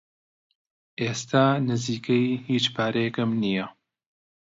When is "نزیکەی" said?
1.69-2.27